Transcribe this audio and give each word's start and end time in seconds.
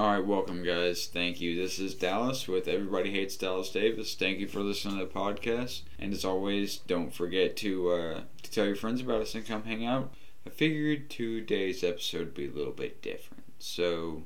All 0.00 0.12
right, 0.12 0.26
welcome, 0.26 0.64
guys. 0.64 1.08
Thank 1.12 1.42
you. 1.42 1.54
This 1.54 1.78
is 1.78 1.94
Dallas 1.94 2.48
with 2.48 2.68
Everybody 2.68 3.10
Hates 3.10 3.36
Dallas 3.36 3.68
Davis. 3.68 4.14
Thank 4.14 4.38
you 4.38 4.48
for 4.48 4.60
listening 4.60 4.98
to 4.98 5.04
the 5.04 5.10
podcast. 5.10 5.82
And 5.98 6.14
as 6.14 6.24
always, 6.24 6.78
don't 6.78 7.12
forget 7.12 7.54
to 7.58 7.90
uh, 7.90 8.20
to 8.42 8.50
tell 8.50 8.64
your 8.64 8.76
friends 8.76 9.02
about 9.02 9.20
us 9.20 9.34
and 9.34 9.46
come 9.46 9.64
hang 9.64 9.84
out. 9.84 10.14
I 10.46 10.48
figured 10.48 11.10
today's 11.10 11.84
episode 11.84 12.18
would 12.18 12.34
be 12.34 12.46
a 12.46 12.50
little 12.50 12.72
bit 12.72 13.02
different. 13.02 13.44
So, 13.58 14.22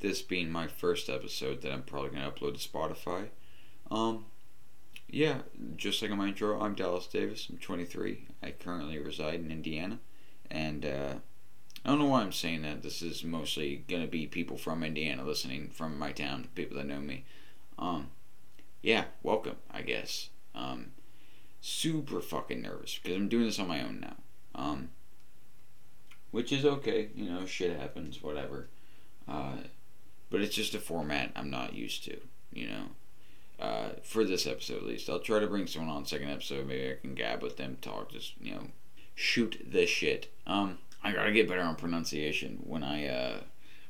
this 0.00 0.20
being 0.20 0.50
my 0.50 0.66
first 0.66 1.08
episode 1.08 1.62
that 1.62 1.72
I'm 1.72 1.84
probably 1.84 2.10
gonna 2.10 2.30
upload 2.30 2.60
to 2.60 2.68
Spotify. 2.68 3.28
Um, 3.90 4.26
yeah, 5.08 5.38
just 5.74 6.02
like 6.02 6.10
in 6.10 6.18
my 6.18 6.28
intro, 6.28 6.60
I'm 6.60 6.74
Dallas 6.74 7.06
Davis. 7.06 7.48
I'm 7.48 7.56
23. 7.56 8.26
I 8.42 8.50
currently 8.50 8.98
reside 8.98 9.40
in 9.40 9.50
Indiana, 9.50 10.00
and 10.50 10.84
uh, 10.84 11.14
I 11.84 11.90
don't 11.90 11.98
know 11.98 12.06
why 12.06 12.22
I'm 12.22 12.32
saying 12.32 12.62
that. 12.62 12.82
This 12.82 13.02
is 13.02 13.24
mostly 13.24 13.84
gonna 13.88 14.06
be 14.06 14.26
people 14.26 14.56
from 14.56 14.82
Indiana 14.82 15.22
listening 15.22 15.68
from 15.68 15.98
my 15.98 16.12
town, 16.12 16.48
people 16.54 16.78
that 16.78 16.86
know 16.86 17.00
me. 17.00 17.24
Um, 17.78 18.10
yeah, 18.82 19.04
welcome, 19.22 19.56
I 19.70 19.82
guess. 19.82 20.30
Um, 20.54 20.92
super 21.60 22.20
fucking 22.20 22.62
nervous 22.62 22.98
because 23.02 23.16
I'm 23.16 23.28
doing 23.28 23.46
this 23.46 23.58
on 23.58 23.68
my 23.68 23.82
own 23.82 24.00
now. 24.00 24.16
Um, 24.54 24.90
which 26.30 26.52
is 26.52 26.64
okay, 26.64 27.10
you 27.14 27.28
know, 27.30 27.44
shit 27.44 27.78
happens, 27.78 28.22
whatever. 28.22 28.68
Uh, 29.28 29.56
but 30.30 30.40
it's 30.40 30.56
just 30.56 30.74
a 30.74 30.80
format 30.80 31.32
I'm 31.36 31.50
not 31.50 31.74
used 31.74 32.04
to, 32.04 32.18
you 32.52 32.66
know. 32.68 32.84
Uh, 33.60 33.90
for 34.02 34.24
this 34.24 34.46
episode 34.46 34.78
at 34.78 34.86
least, 34.86 35.08
I'll 35.08 35.20
try 35.20 35.38
to 35.38 35.46
bring 35.46 35.66
someone 35.66 35.94
on 35.94 36.06
second 36.06 36.30
episode. 36.30 36.66
Maybe 36.66 36.90
I 36.90 36.96
can 37.00 37.14
gab 37.14 37.42
with 37.42 37.56
them, 37.56 37.76
talk, 37.80 38.10
just 38.10 38.34
you 38.40 38.54
know, 38.54 38.66
shoot 39.14 39.64
the 39.70 39.86
shit. 39.86 40.32
Um, 40.46 40.78
I 41.04 41.12
gotta 41.12 41.32
get 41.32 41.48
better 41.48 41.60
on 41.60 41.76
pronunciation. 41.76 42.60
When 42.64 42.82
I 42.82 43.06
uh, 43.06 43.40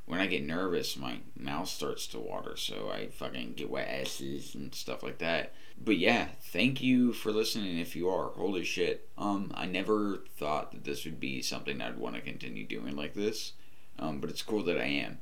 when 0.05 0.21
I 0.21 0.27
get 0.27 0.45
nervous, 0.45 0.97
my 0.97 1.21
mouth 1.37 1.69
starts 1.69 2.07
to 2.09 2.19
water, 2.19 2.57
so 2.57 2.91
I 2.91 3.07
fucking 3.07 3.55
get 3.55 3.71
wet 3.71 3.89
asses 3.89 4.55
and 4.55 4.75
stuff 4.75 5.03
like 5.03 5.19
that. 5.19 5.55
But 5.83 5.97
yeah, 5.97 6.29
thank 6.41 6.83
you 6.83 7.13
for 7.13 7.33
listening. 7.33 7.79
If 7.79 7.97
you 7.97 8.09
are, 8.11 8.31
holy 8.31 8.65
shit. 8.65 9.09
Um, 9.17 9.53
I 9.55 9.67
never 9.67 10.25
thought 10.37 10.73
that 10.73 10.85
this 10.85 11.05
would 11.05 11.21
be 11.21 11.41
something 11.41 11.81
I'd 11.81 11.99
want 11.99 12.17
to 12.17 12.21
continue 12.21 12.67
doing 12.67 12.97
like 12.97 13.15
this. 13.15 13.53
Um, 13.99 14.21
but 14.21 14.29
it's 14.29 14.43
cool 14.43 14.65
that 14.65 14.79
I 14.79 14.87
am. 14.87 15.19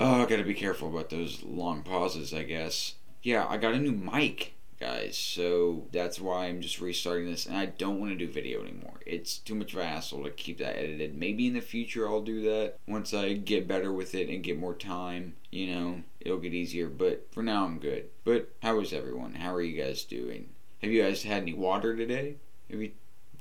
Oh, 0.00 0.22
I 0.22 0.26
gotta 0.26 0.44
be 0.44 0.54
careful 0.54 0.88
about 0.88 1.10
those 1.10 1.42
long 1.44 1.82
pauses, 1.82 2.34
I 2.34 2.42
guess. 2.42 2.94
Yeah, 3.22 3.46
I 3.48 3.56
got 3.56 3.74
a 3.74 3.78
new 3.78 3.92
mic 3.92 4.54
guys. 4.78 5.16
So 5.16 5.86
that's 5.92 6.20
why 6.20 6.46
I'm 6.46 6.60
just 6.60 6.80
restarting 6.80 7.30
this, 7.30 7.46
and 7.46 7.56
I 7.56 7.66
don't 7.66 8.00
want 8.00 8.12
to 8.12 8.26
do 8.26 8.30
video 8.30 8.62
anymore. 8.62 9.00
It's 9.06 9.38
too 9.38 9.54
much 9.54 9.72
of 9.72 9.80
a 9.80 9.84
hassle 9.84 10.24
to 10.24 10.30
keep 10.30 10.58
that 10.58 10.78
edited. 10.78 11.16
Maybe 11.16 11.46
in 11.46 11.54
the 11.54 11.60
future 11.60 12.08
I'll 12.08 12.20
do 12.20 12.42
that 12.42 12.76
once 12.86 13.12
I 13.12 13.34
get 13.34 13.68
better 13.68 13.92
with 13.92 14.14
it 14.14 14.28
and 14.28 14.42
get 14.42 14.58
more 14.58 14.74
time. 14.74 15.34
You 15.50 15.74
know, 15.74 16.02
it'll 16.20 16.38
get 16.38 16.54
easier. 16.54 16.88
But 16.88 17.26
for 17.32 17.42
now, 17.42 17.64
I'm 17.64 17.78
good. 17.78 18.06
But 18.24 18.50
how 18.62 18.80
is 18.80 18.92
everyone? 18.92 19.34
How 19.34 19.54
are 19.54 19.62
you 19.62 19.82
guys 19.82 20.04
doing? 20.04 20.50
Have 20.82 20.90
you 20.90 21.02
guys 21.02 21.22
had 21.22 21.42
any 21.42 21.54
water 21.54 21.96
today? 21.96 22.36
Have 22.70 22.80
you 22.80 22.92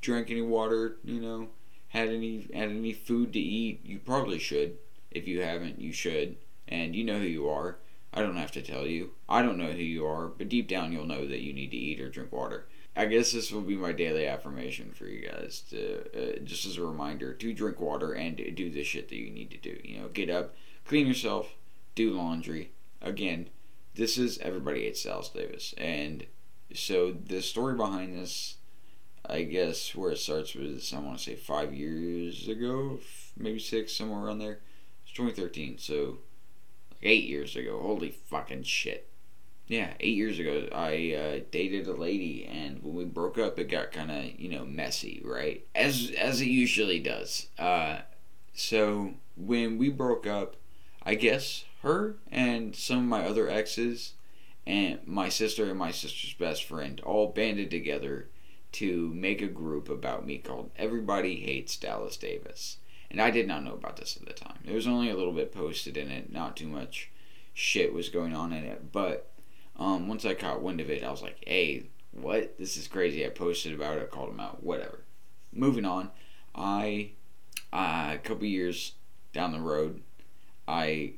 drank 0.02 0.32
any 0.32 0.42
water? 0.42 0.98
You 1.04 1.22
know, 1.22 1.48
had 1.90 2.10
any 2.10 2.48
had 2.54 2.70
any 2.70 2.94
food 2.94 3.34
to 3.34 3.40
eat? 3.40 3.82
You 3.86 4.00
probably 4.00 4.40
should. 4.40 4.78
If 5.12 5.28
you 5.28 5.42
haven't, 5.42 5.80
you 5.80 5.94
should. 5.94 6.38
And 6.68 6.96
you 6.96 7.04
know 7.04 7.20
who 7.20 7.26
you 7.26 7.50
are. 7.50 7.78
I 8.13 8.22
don't 8.22 8.38
have 8.38 8.52
to 8.53 8.61
tell 8.61 8.88
you. 8.88 9.11
I 9.27 9.41
don't 9.41 9.58
know 9.58 9.72
who 9.72 9.83
you 9.83 10.05
are, 10.05 10.27
but 10.27 10.50
deep 10.50 10.67
down 10.67 10.91
you'll 10.91 11.05
know 11.05 11.27
that 11.27 11.41
you 11.41 11.53
need 11.53 11.72
to 11.72 11.77
eat 11.77 12.00
or 12.00 12.09
drink 12.09 12.31
water. 12.31 12.67
I 12.95 13.05
guess 13.05 13.31
this 13.31 13.52
will 13.52 13.61
be 13.61 13.75
my 13.75 13.91
daily 13.91 14.25
affirmation 14.25 14.91
for 14.91 15.05
you 15.05 15.30
guys 15.30 15.61
to 15.69 16.00
uh, 16.16 16.39
just 16.39 16.66
as 16.66 16.78
a 16.78 16.83
reminder 16.83 17.31
to 17.31 17.53
drink 17.53 17.80
water 17.80 18.13
and 18.13 18.38
do 18.55 18.72
the 18.72 18.83
shit 18.83 19.09
that 19.09 19.17
you 19.17 19.30
need 19.30 19.52
to 19.52 19.58
do. 19.58 19.78
You 19.83 20.00
know, 20.00 20.08
get 20.08 20.31
up, 20.31 20.55
clean 20.83 21.05
yourself, 21.05 21.53
do 21.94 22.11
laundry. 22.11 22.72
Again, 23.00 23.50
this 23.94 24.17
is 24.17 24.39
everybody 24.39 24.81
hates 24.81 25.03
Dallas 25.03 25.30
Davis, 25.30 25.75
and 25.78 26.25
so 26.73 27.11
the 27.11 27.41
story 27.44 27.75
behind 27.75 28.17
this, 28.17 28.55
I 29.23 29.44
guess, 29.44 29.94
where 29.94 30.12
it 30.12 30.17
starts 30.17 30.56
was 30.56 30.91
I 30.91 31.00
want 31.00 31.19
to 31.19 31.23
say 31.23 31.35
five 31.35 31.75
years 31.75 32.47
ago, 32.47 33.00
maybe 33.38 33.59
six, 33.59 33.94
somewhere 33.94 34.25
around 34.25 34.40
there. 34.40 34.59
It's 35.03 35.13
2013, 35.13 35.78
so 35.78 36.17
eight 37.02 37.25
years 37.25 37.56
ago. 37.56 37.80
Holy 37.81 38.12
fucking 38.12 38.63
shit. 38.63 39.09
Yeah, 39.68 39.94
eight 40.00 40.16
years 40.16 40.40
ago, 40.40 40.69
I 40.72 41.13
uh, 41.13 41.44
dated 41.52 41.88
a 41.88 41.94
lady, 41.94 42.46
and 42.46 42.81
when 42.81 42.96
we 42.96 43.03
broke 43.03 43.38
up, 43.38 43.59
it 43.59 43.66
got 43.66 43.91
kind 43.91 44.09
of 44.12 44.40
you 44.40 44.50
know 44.50 44.63
messy, 44.66 45.22
right? 45.25 45.66
As 45.75 46.12
as 46.18 46.40
it 46.40 46.47
usually 46.47 47.00
does. 47.00 47.47
Uh, 47.59 48.00
so 48.53 49.16
when 49.35 49.78
we 49.78 49.90
broke 49.90 50.25
up, 50.25 50.56
I 51.03 51.16
guess 51.16 51.66
her 51.84 52.16
and 52.31 52.75
some 52.75 53.00
of 53.00 53.03
my 53.06 53.25
other 53.25 53.50
exes, 53.50 54.14
and 54.66 55.00
my 55.06 55.29
sister 55.29 55.69
and 55.69 55.78
my 55.78 55.91
sister's 55.91 56.34
best 56.34 56.64
friend 56.64 57.02
all 57.02 57.28
banded 57.28 57.69
together 57.69 58.29
to 58.74 59.14
make 59.14 59.41
a 59.41 59.47
group 59.47 59.90
about 59.90 60.25
me 60.25 60.38
called 60.38 60.72
Everybody 60.78 61.41
Hates 61.41 61.78
Dallas 61.78 62.18
Davis. 62.18 62.78
And 63.09 63.22
I 63.22 63.31
did 63.31 63.47
not 63.47 63.63
know 63.63 63.73
about 63.73 63.97
this 63.97 64.18
at 64.18 64.28
the 64.28 64.34
time. 64.34 64.59
There 64.66 64.75
was 64.75 64.88
only 64.88 65.09
a 65.09 65.16
little 65.16 65.34
bit 65.34 65.53
posted 65.53 65.97
in 65.97 66.12
it, 66.12 66.31
not 66.31 66.57
too 66.57 66.68
much 66.68 67.09
shit 67.53 67.94
was 67.94 68.09
going 68.09 68.35
on 68.35 68.53
in 68.53 68.63
it. 68.63 68.91
But 68.91 69.31
um, 69.78 70.07
once 70.07 70.25
I 70.25 70.34
caught 70.34 70.62
wind 70.62 70.81
of 70.81 70.90
it, 70.90 71.03
I 71.03 71.12
was 71.12 71.22
like, 71.22 71.44
hey, 71.46 71.88
what? 72.12 72.57
This 72.57 72.78
is 72.78 72.88
crazy. 72.88 73.25
I 73.25 73.29
posted 73.29 73.73
about 73.73 73.97
it, 73.97 74.12
called 74.12 74.29
him 74.29 74.40
out, 74.40 74.63
whatever. 74.63 75.00
Moving 75.53 75.85
on, 75.85 76.12
I, 76.53 77.12
uh, 77.72 78.12
a 78.13 78.19
couple 78.22 78.46
years 78.46 78.94
down 79.34 79.53
the 79.53 79.59
road, 79.59 80.01
I 80.67 81.13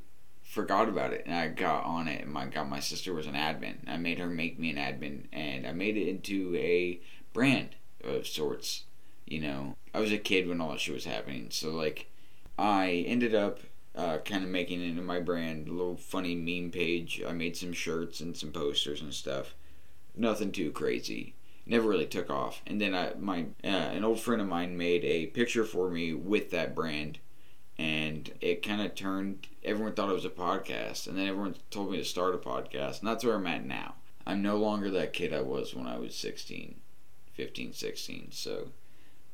forgot 0.49 0.89
about 0.89 1.13
it 1.13 1.23
and 1.25 1.35
I 1.35 1.47
got 1.47 1.85
on 1.85 2.07
it 2.07 2.23
and 2.23 2.33
my 2.33 2.45
got 2.45 2.67
my 2.67 2.79
sister 2.79 3.13
was 3.13 3.27
an 3.27 3.35
admin. 3.35 3.87
I 3.87 3.97
made 3.97 4.17
her 4.17 4.27
make 4.27 4.59
me 4.59 4.71
an 4.71 4.77
admin 4.77 5.25
and 5.31 5.67
I 5.67 5.73
made 5.73 5.95
it 5.95 6.07
into 6.07 6.55
a 6.55 6.99
brand 7.33 7.75
of 8.03 8.25
sorts 8.25 8.85
you 9.29 9.39
know, 9.39 9.75
I 9.93 9.99
was 9.99 10.11
a 10.11 10.17
kid 10.17 10.47
when 10.47 10.59
all 10.59 10.71
that 10.71 10.79
shit 10.79 10.95
was 10.95 11.05
happening. 11.05 11.47
So, 11.51 11.69
like, 11.69 12.07
I 12.57 13.05
ended 13.07 13.35
up 13.35 13.59
uh, 13.95 14.17
kind 14.19 14.43
of 14.43 14.49
making 14.49 14.81
into 14.81 15.01
my 15.01 15.19
brand, 15.19 15.67
a 15.67 15.71
little 15.71 15.95
funny 15.95 16.35
meme 16.35 16.71
page. 16.71 17.21
I 17.25 17.31
made 17.31 17.55
some 17.55 17.73
shirts 17.73 18.19
and 18.19 18.35
some 18.35 18.51
posters 18.51 19.01
and 19.01 19.13
stuff. 19.13 19.55
Nothing 20.15 20.51
too 20.51 20.71
crazy. 20.71 21.35
Never 21.65 21.87
really 21.87 22.05
took 22.05 22.29
off. 22.29 22.61
And 22.65 22.81
then 22.81 22.95
I, 22.95 23.13
my 23.19 23.45
uh, 23.63 23.67
an 23.67 24.03
old 24.03 24.19
friend 24.19 24.41
of 24.41 24.47
mine 24.47 24.77
made 24.77 25.05
a 25.05 25.27
picture 25.27 25.63
for 25.63 25.89
me 25.89 26.13
with 26.13 26.49
that 26.51 26.73
brand, 26.73 27.19
and 27.77 28.31
it 28.41 28.63
kind 28.63 28.81
of 28.81 28.95
turned. 28.95 29.47
Everyone 29.63 29.93
thought 29.93 30.09
it 30.09 30.13
was 30.13 30.25
a 30.25 30.29
podcast, 30.29 31.07
and 31.07 31.17
then 31.17 31.27
everyone 31.27 31.55
told 31.69 31.91
me 31.91 31.97
to 31.97 32.05
start 32.05 32.33
a 32.33 32.39
podcast, 32.39 32.99
and 32.99 33.07
that's 33.07 33.23
where 33.23 33.35
I'm 33.35 33.47
at 33.47 33.65
now. 33.65 33.95
I'm 34.25 34.41
no 34.41 34.57
longer 34.57 34.89
that 34.91 35.13
kid 35.13 35.33
I 35.33 35.41
was 35.41 35.75
when 35.75 35.87
I 35.87 35.97
was 35.97 36.15
16, 36.15 36.79
15, 37.33 37.73
16. 37.73 38.27
So 38.31 38.69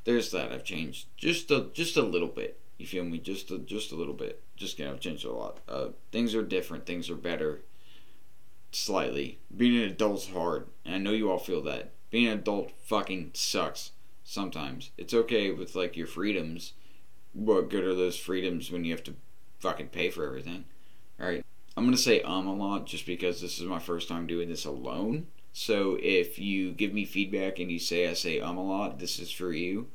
there's 0.05 0.31
that. 0.31 0.51
I've 0.51 0.63
changed 0.63 1.07
just 1.17 1.51
a 1.51 1.67
just 1.73 1.97
a 1.97 2.01
little 2.01 2.29
bit. 2.29 2.59
You 2.77 2.85
feel 2.85 3.03
me? 3.03 3.19
Just 3.19 3.51
a, 3.51 3.57
just 3.57 3.91
a 3.91 3.95
little 3.95 4.13
bit. 4.13 4.41
Just 4.55 4.79
you 4.79 4.85
know, 4.85 4.91
I've 4.91 4.99
changed 4.99 5.25
a 5.25 5.31
lot. 5.31 5.59
Uh, 5.67 5.89
things 6.11 6.33
are 6.33 6.43
different. 6.43 6.85
Things 6.85 7.09
are 7.09 7.15
better. 7.15 7.61
Slightly. 8.71 9.39
Being 9.55 9.77
an 9.77 9.89
adult's 9.89 10.29
hard, 10.29 10.67
and 10.85 10.95
I 10.95 10.97
know 10.97 11.11
you 11.11 11.29
all 11.29 11.37
feel 11.37 11.61
that. 11.63 11.91
Being 12.11 12.27
an 12.27 12.39
adult 12.39 12.71
fucking 12.85 13.31
sucks. 13.33 13.91
Sometimes 14.23 14.91
it's 14.97 15.13
okay 15.13 15.51
with 15.51 15.75
like 15.75 15.97
your 15.97 16.07
freedoms. 16.07 16.73
What 17.33 17.69
good 17.69 17.83
are 17.83 17.95
those 17.95 18.17
freedoms 18.17 18.71
when 18.71 18.85
you 18.85 18.91
have 18.91 19.03
to 19.05 19.15
fucking 19.59 19.89
pay 19.89 20.09
for 20.09 20.25
everything? 20.25 20.65
All 21.19 21.27
right. 21.27 21.45
I'm 21.77 21.85
gonna 21.85 21.97
say 21.97 22.21
um 22.21 22.47
a 22.47 22.55
lot 22.55 22.85
just 22.85 23.05
because 23.05 23.41
this 23.41 23.59
is 23.59 23.65
my 23.65 23.79
first 23.79 24.07
time 24.07 24.27
doing 24.27 24.49
this 24.49 24.65
alone. 24.65 25.27
So 25.57 25.97
if 26.01 26.37
you 26.37 26.73
give 26.73 26.93
me 26.93 27.05
feedback 27.05 27.59
and 27.59 27.71
you 27.71 27.79
say 27.79 28.09
I 28.09 28.13
say 28.13 28.41
um 28.41 28.57
a 28.57 28.63
lot, 28.63 28.99
this 28.99 29.19
is 29.19 29.31
for 29.31 29.53
you. 29.53 29.87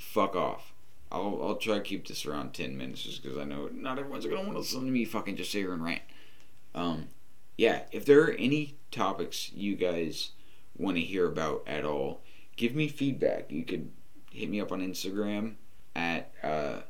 Fuck 0.00 0.34
off. 0.34 0.74
I'll 1.12 1.38
I'll 1.40 1.54
try 1.54 1.76
to 1.76 1.80
keep 1.80 2.08
this 2.08 2.26
around 2.26 2.54
ten 2.54 2.76
minutes 2.76 3.04
just 3.04 3.22
because 3.22 3.38
I 3.38 3.44
know 3.44 3.70
not 3.72 4.00
everyone's 4.00 4.26
gonna 4.26 4.40
want 4.40 4.54
to 4.54 4.58
listen 4.58 4.80
to 4.80 4.90
me 4.90 5.04
fucking 5.04 5.36
just 5.36 5.52
sit 5.52 5.60
here 5.60 5.72
and 5.72 5.84
rant. 5.84 6.02
Um, 6.74 7.06
yeah. 7.56 7.82
If 7.92 8.04
there 8.04 8.24
are 8.24 8.32
any 8.32 8.78
topics 8.90 9.52
you 9.52 9.76
guys 9.76 10.32
want 10.76 10.96
to 10.96 11.02
hear 11.04 11.28
about 11.28 11.62
at 11.68 11.84
all, 11.84 12.22
give 12.56 12.74
me 12.74 12.88
feedback. 12.88 13.52
You 13.52 13.64
could 13.64 13.92
hit 14.32 14.50
me 14.50 14.60
up 14.60 14.72
on 14.72 14.80
Instagram 14.80 15.54
at 15.94 16.32
uh, 16.42 16.80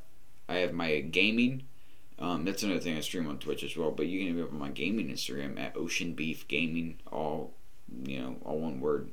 I 0.49 0.55
have 0.55 0.73
my 0.73 1.01
gaming. 1.01 1.65
Um, 2.19 2.47
that's 2.47 2.63
another 2.63 2.81
thing 2.81 2.97
I 2.97 3.01
stream 3.01 3.29
on 3.29 3.39
Twitch 3.39 3.63
as 3.63 3.77
well. 3.77 3.91
But 3.91 4.07
you 4.07 4.21
can 4.21 4.29
hit 4.29 4.37
me 4.37 4.43
up 4.43 4.53
on 4.53 4.59
my 4.59 4.71
gaming 4.71 5.09
Instagram 5.09 5.61
at 5.61 5.77
Ocean 5.77 6.15
Beef 6.15 6.49
Gaming, 6.49 6.99
all 7.13 7.53
you 8.05 8.19
know, 8.19 8.37
all 8.45 8.59
one 8.59 8.81
word, 8.81 9.11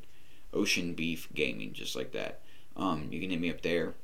Ocean 0.54 0.94
Beef 0.94 1.28
Gaming, 1.34 1.74
just 1.74 1.96
like 1.96 2.12
that. 2.14 2.42
Um, 2.76 3.08
you 3.12 3.20
can 3.20 3.30
hit 3.30 3.40
me 3.40 3.50
up 3.50 3.62
there 3.62 3.96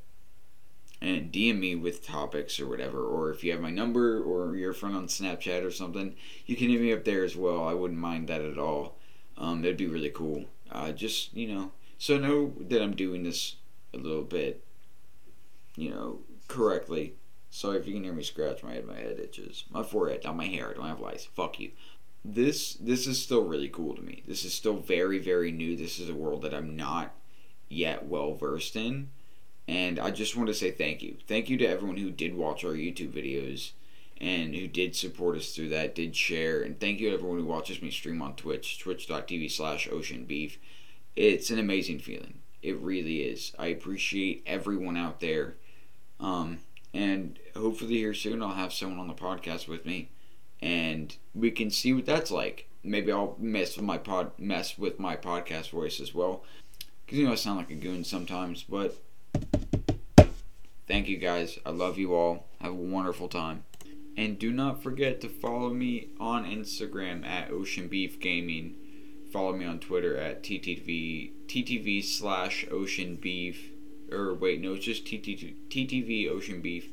and 1.00 1.30
DM 1.30 1.58
me 1.58 1.74
with 1.74 2.06
topics 2.06 2.58
or 2.58 2.66
whatever. 2.66 3.04
Or 3.04 3.30
if 3.30 3.44
you 3.44 3.52
have 3.52 3.60
my 3.60 3.70
number 3.70 4.22
or 4.22 4.56
you're 4.56 4.70
a 4.70 4.74
friend 4.74 4.96
on 4.96 5.06
Snapchat 5.06 5.64
or 5.64 5.70
something, 5.70 6.14
you 6.46 6.56
can 6.56 6.70
hit 6.70 6.80
me 6.80 6.92
up 6.92 7.04
there 7.04 7.24
as 7.24 7.36
well. 7.36 7.66
I 7.66 7.74
wouldn't 7.74 8.00
mind 8.00 8.28
that 8.28 8.40
at 8.40 8.58
all. 8.58 8.96
Um, 9.36 9.62
that'd 9.62 9.76
be 9.76 9.86
really 9.86 10.10
cool. 10.10 10.44
Uh, 10.70 10.92
just, 10.92 11.34
you 11.34 11.52
know, 11.52 11.72
so 11.98 12.18
know 12.18 12.54
that 12.60 12.82
I'm 12.82 12.96
doing 12.96 13.22
this 13.22 13.56
a 13.92 13.98
little 13.98 14.22
bit, 14.22 14.64
you 15.76 15.90
know, 15.90 16.20
correctly. 16.48 17.14
Sorry 17.50 17.78
if 17.78 17.86
you 17.86 17.94
can 17.94 18.04
hear 18.04 18.12
me 18.12 18.24
scratch 18.24 18.62
my 18.62 18.74
head. 18.74 18.86
My 18.86 18.96
head 18.96 19.20
itches. 19.20 19.64
My 19.70 19.82
forehead, 19.82 20.24
not 20.24 20.36
my 20.36 20.46
hair. 20.46 20.70
I 20.70 20.74
don't 20.74 20.88
have 20.88 21.00
lice. 21.00 21.24
Fuck 21.24 21.60
you. 21.60 21.70
This 22.24 22.74
this 22.74 23.06
is 23.06 23.20
still 23.20 23.44
really 23.44 23.68
cool 23.68 23.94
to 23.94 24.02
me. 24.02 24.22
This 24.26 24.44
is 24.44 24.54
still 24.54 24.78
very 24.78 25.18
very 25.18 25.52
new. 25.52 25.76
This 25.76 25.98
is 25.98 26.08
a 26.08 26.14
world 26.14 26.42
that 26.42 26.54
I'm 26.54 26.74
not 26.74 27.14
yet 27.68 28.06
well 28.06 28.34
versed 28.34 28.76
in, 28.76 29.10
and 29.68 29.98
I 29.98 30.10
just 30.10 30.36
want 30.36 30.48
to 30.48 30.54
say 30.54 30.70
thank 30.70 31.02
you. 31.02 31.16
Thank 31.28 31.50
you 31.50 31.58
to 31.58 31.66
everyone 31.66 31.98
who 31.98 32.10
did 32.10 32.34
watch 32.34 32.64
our 32.64 32.72
YouTube 32.72 33.12
videos 33.12 33.72
and 34.20 34.54
who 34.54 34.66
did 34.66 34.96
support 34.96 35.36
us 35.36 35.54
through 35.54 35.68
that, 35.70 35.94
did 35.94 36.16
share, 36.16 36.62
and 36.62 36.78
thank 36.78 37.00
you 37.00 37.10
to 37.10 37.14
everyone 37.14 37.38
who 37.38 37.44
watches 37.44 37.82
me 37.82 37.90
stream 37.90 38.22
on 38.22 38.36
Twitch, 38.36 38.78
twitch.tv 38.78 39.50
slash 39.50 39.88
ocean 39.90 40.24
beef. 40.24 40.58
It's 41.16 41.50
an 41.50 41.58
amazing 41.58 41.98
feeling. 41.98 42.38
It 42.62 42.78
really 42.78 43.22
is. 43.22 43.52
I 43.58 43.66
appreciate 43.66 44.42
everyone 44.46 44.96
out 44.96 45.20
there. 45.20 45.56
Um, 46.20 46.60
and 46.94 47.38
hopefully 47.54 47.94
here 47.96 48.14
soon 48.14 48.42
I'll 48.42 48.54
have 48.54 48.72
someone 48.72 49.00
on 49.00 49.08
the 49.08 49.14
podcast 49.14 49.68
with 49.68 49.84
me 49.84 50.10
and 50.64 51.14
we 51.34 51.50
can 51.50 51.70
see 51.70 51.92
what 51.92 52.06
that's 52.06 52.30
like. 52.30 52.68
Maybe 52.82 53.12
I'll 53.12 53.36
mess 53.38 53.76
with 53.76 53.84
my 53.84 53.98
pod 53.98 54.32
mess 54.38 54.78
with 54.78 54.98
my 54.98 55.14
podcast 55.14 55.70
voice 55.70 56.00
as 56.00 56.14
well. 56.14 56.42
Cause 57.06 57.18
you 57.18 57.26
know 57.26 57.32
I 57.32 57.36
sound 57.36 57.58
like 57.58 57.70
a 57.70 57.74
goon 57.74 58.02
sometimes, 58.02 58.64
but 58.64 58.96
thank 60.88 61.06
you 61.06 61.18
guys. 61.18 61.58
I 61.66 61.70
love 61.70 61.98
you 61.98 62.14
all. 62.14 62.46
Have 62.62 62.72
a 62.72 62.74
wonderful 62.74 63.28
time. 63.28 63.64
And 64.16 64.38
do 64.38 64.52
not 64.52 64.82
forget 64.82 65.20
to 65.20 65.28
follow 65.28 65.70
me 65.70 66.08
on 66.18 66.46
Instagram 66.46 67.26
at 67.26 67.50
Ocean 67.50 67.88
Beef 67.88 68.18
Gaming. 68.18 68.74
Follow 69.30 69.52
me 69.52 69.66
on 69.66 69.80
Twitter 69.80 70.16
at 70.16 70.42
TTV 70.42 71.32
TTV 71.46 72.02
slash 72.02 72.64
Ocean 72.70 73.16
Beef. 73.16 73.70
Or 74.10 74.32
wait, 74.32 74.62
no, 74.62 74.74
it's 74.74 74.84
just 74.86 75.04
TTV, 75.04 75.56
TTV 75.68 76.30
Ocean 76.30 76.62
Beef. 76.62 76.88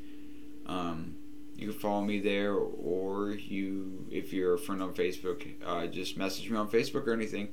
Um, 0.66 1.16
you 1.62 1.70
can 1.70 1.80
follow 1.80 2.02
me 2.02 2.20
there, 2.20 2.54
or 2.54 3.32
you, 3.32 4.06
if 4.10 4.34
you're 4.34 4.56
a 4.56 4.60
friend 4.60 4.82
on 4.82 4.94
Facebook, 4.94 5.48
uh, 5.66 5.88
just 5.88 6.18
message 6.18 6.50
me 6.50 6.58
on 6.58 6.70
Facebook 6.70 7.08
or 7.08 7.14
anything. 7.14 7.50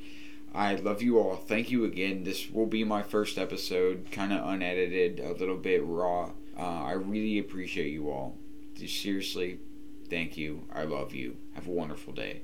I 0.54 0.76
love 0.76 1.02
you 1.02 1.18
all. 1.18 1.36
Thank 1.36 1.70
you 1.70 1.84
again. 1.84 2.24
This 2.24 2.50
will 2.50 2.66
be 2.66 2.82
my 2.84 3.02
first 3.02 3.36
episode, 3.36 4.08
kind 4.10 4.32
of 4.32 4.46
unedited, 4.48 5.20
a 5.20 5.32
little 5.32 5.58
bit 5.58 5.84
raw. 5.84 6.30
Uh, 6.58 6.84
I 6.84 6.92
really 6.92 7.38
appreciate 7.38 7.92
you 7.92 8.10
all 8.10 8.38
seriously, 8.86 9.58
thank 10.08 10.36
you. 10.36 10.64
I 10.72 10.84
love 10.84 11.14
you. 11.14 11.36
Have 11.54 11.66
a 11.66 11.70
wonderful 11.70 12.12
day. 12.12 12.42